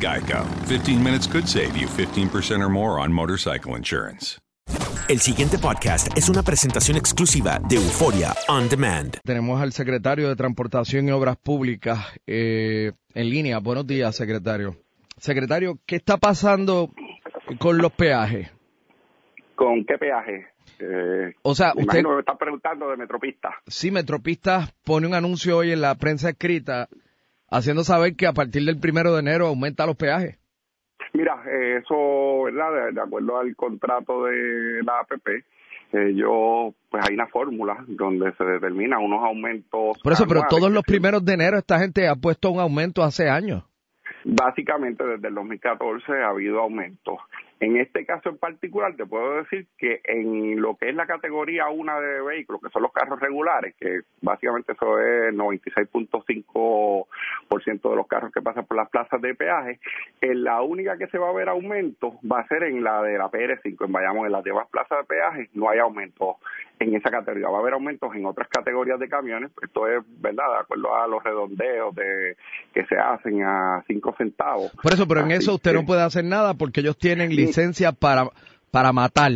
[0.00, 0.44] Geico.
[0.68, 4.38] 15 minutes could save you 15% or more on motorcycle insurance.
[5.08, 9.18] El siguiente podcast es una presentación exclusiva de Euforia On Demand.
[9.24, 13.58] Tenemos al secretario de Transportación y Obras Públicas eh, en línea.
[13.60, 14.74] Buenos días, secretario.
[15.16, 16.90] Secretario, ¿qué está pasando
[17.60, 18.50] con los peajes?
[19.54, 20.46] ¿Con qué peaje?
[20.80, 23.50] Eh, O sea, usted- imagino que me está preguntando de Metropista.
[23.68, 26.88] Sí, Metropistas pone un anuncio hoy en la prensa escrita
[27.50, 30.38] haciendo saber que a partir del primero de enero aumenta los peajes.
[31.12, 32.92] Mira, eh, eso, ¿verdad?
[32.92, 35.28] De, acuerdo al contrato de la APP,
[35.92, 39.98] eh, yo, pues hay una fórmula donde se determinan unos aumentos.
[40.02, 43.30] Por eso, pero todos los primeros de enero esta gente ha puesto un aumento hace
[43.30, 43.64] años.
[44.24, 47.18] Básicamente desde el 2014 ha habido aumentos.
[47.58, 51.68] En este caso en particular te puedo decir que en lo que es la categoría
[51.68, 58.06] 1 de vehículos, que son los carros regulares, que básicamente eso es 96.5% de los
[58.06, 59.80] carros que pasan por las plazas de peaje,
[60.20, 63.16] en la única que se va a ver aumento va a ser en la de
[63.18, 66.36] la PR5 en Bayamón, en las demás plazas de peaje no hay aumento
[66.78, 70.44] en esa categoría, va a haber aumentos en otras categorías de camiones, esto es verdad,
[70.52, 72.36] de acuerdo a los redondeos de
[72.74, 74.70] que se hacen a 5 centavos.
[74.82, 77.92] Por eso, pero en eso usted que- no puede hacer nada porque ellos tienen licencia
[77.92, 78.28] para,
[78.70, 79.32] para matar.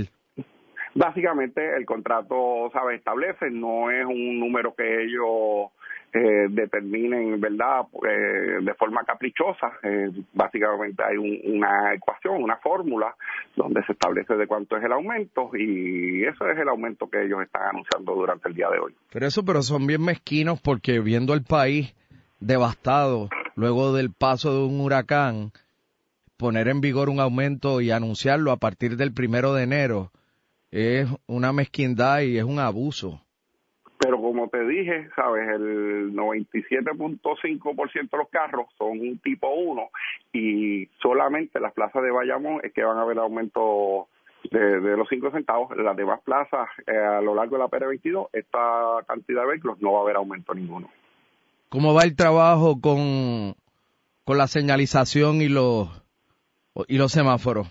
[0.94, 5.70] Básicamente el contrato, sabe, establece, no es un número que ellos
[6.12, 9.70] eh, determinen, ¿verdad?, Eh, de forma caprichosa.
[9.84, 13.14] Eh, básicamente hay un- una ecuación, una fórmula
[13.54, 17.40] donde se establece de cuánto es el aumento y eso es el aumento que ellos
[17.42, 18.92] están anunciando durante el día de hoy.
[19.12, 21.94] Pero eso, pero son bien mezquinos porque viendo el país
[22.40, 25.52] devastado luego del paso de un huracán,
[26.40, 30.10] poner en vigor un aumento y anunciarlo a partir del primero de enero
[30.70, 33.20] es una mezquindad y es un abuso.
[33.98, 39.90] Pero como te dije, sabes, el 97.5% de los carros son un tipo 1
[40.32, 44.08] y solamente las plazas de Bayamón es que van a haber aumento
[44.50, 45.70] de, de los 5 centavos.
[45.76, 49.78] En las demás plazas eh, a lo largo de la PR22, esta cantidad de vehículos
[49.82, 50.88] no va a haber aumento ninguno.
[51.68, 53.54] ¿Cómo va el trabajo con,
[54.24, 55.99] con la señalización y los,
[56.88, 57.68] y los semáforos?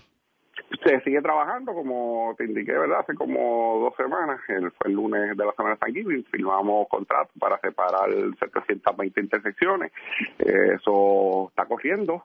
[0.84, 3.00] Se sigue trabajando, como te indiqué, ¿verdad?
[3.00, 7.30] Hace como dos semanas, el, fue el lunes de la semana de Thanksgiving, firmamos contrato
[7.38, 8.08] para separar
[8.38, 9.92] 720 intersecciones.
[10.38, 12.24] Eh, eso está corriendo.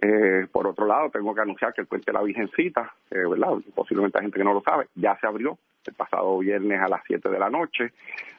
[0.00, 3.58] Eh, por otro lado, tengo que anunciar que el puente de la Virgencita, eh, ¿verdad?
[3.74, 7.00] Posiblemente hay gente que no lo sabe, ya se abrió el pasado viernes a las
[7.06, 7.92] 7 de la noche,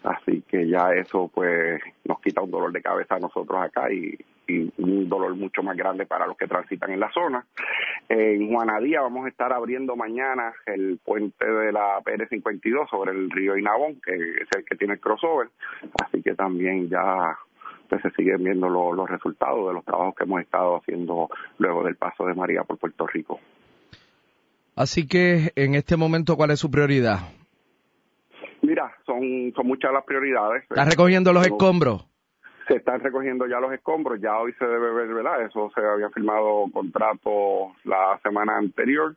[0.03, 4.17] así que ya eso pues nos quita un dolor de cabeza a nosotros acá y,
[4.51, 7.45] y un dolor mucho más grande para los que transitan en la zona.
[8.09, 13.57] En Juanadía vamos a estar abriendo mañana el puente de la PR52 sobre el río
[13.57, 15.49] Inabón, que es el que tiene el crossover,
[16.03, 17.37] así que también ya
[17.89, 21.83] pues, se siguen viendo lo- los resultados de los trabajos que hemos estado haciendo luego
[21.83, 23.39] del paso de María por Puerto Rico.
[24.75, 27.19] Así que en este momento, ¿cuál es su prioridad?
[28.61, 30.63] Mira, son, son muchas las prioridades.
[30.63, 32.05] ¿Está recogiendo los escombros?
[32.71, 35.41] Se están recogiendo ya los escombros, ya hoy se debe ver, ¿verdad?
[35.41, 39.13] Eso se había firmado contrato la semana anterior,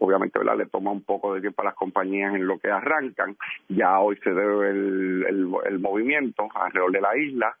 [0.00, 0.56] obviamente, ¿verdad?
[0.56, 3.36] Le toma un poco de tiempo a las compañías en lo que arrancan,
[3.68, 7.56] ya hoy se debe ver el, el, movimiento alrededor de la isla.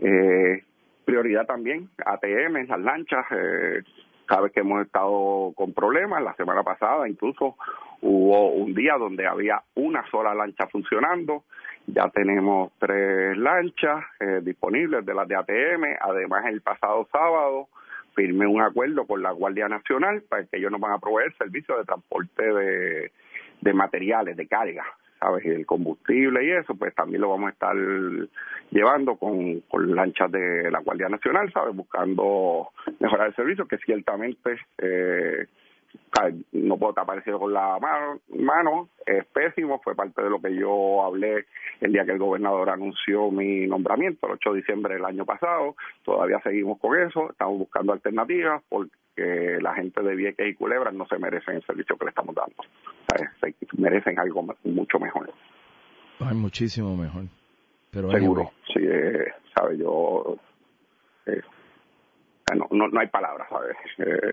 [0.00, 0.62] Eh,
[1.06, 3.82] prioridad también, ATM, las lanchas, eh,
[4.28, 7.56] sabes que hemos estado con problemas, la semana pasada incluso
[8.02, 11.44] hubo un día donde había una sola lancha funcionando,
[11.94, 17.68] ya tenemos tres lanchas eh, disponibles de las de ATM, además el pasado sábado
[18.14, 21.78] firmé un acuerdo con la Guardia Nacional para que ellos nos van a proveer servicio
[21.78, 23.12] de transporte de,
[23.60, 24.84] de materiales, de carga,
[25.20, 25.44] ¿sabes?
[25.44, 27.76] Y el combustible y eso, pues también lo vamos a estar
[28.70, 31.74] llevando con, con lanchas de la Guardia Nacional, ¿sabes?
[31.74, 32.68] Buscando
[32.98, 35.46] mejorar el servicio, que ciertamente eh.
[36.52, 41.04] No puedo parecido con la mano, mano, es pésimo, fue parte de lo que yo
[41.04, 41.46] hablé
[41.80, 45.76] el día que el gobernador anunció mi nombramiento, el 8 de diciembre del año pasado,
[46.04, 51.06] todavía seguimos con eso, estamos buscando alternativas porque la gente de Vieques y Culebras no
[51.06, 52.64] se merecen el servicio que le estamos dando,
[53.76, 55.32] merecen algo mucho mejor.
[56.20, 57.24] Ay, muchísimo mejor.
[57.90, 59.78] Pero Seguro, sí, eh, ¿sabes?
[59.78, 60.36] Yo,
[61.26, 61.40] eh,
[62.54, 63.76] no, no, no hay palabras, ¿sabes?
[63.98, 64.32] Eh,